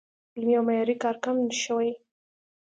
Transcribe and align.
علمي 0.35 0.53
او 0.57 0.63
معیاري 0.67 0.95
کار 1.03 1.15
کم 1.23 1.37
شوی 1.63 1.89